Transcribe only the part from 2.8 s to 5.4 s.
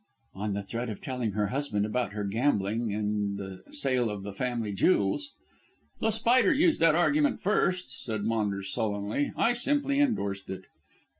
and sale of the family jewels."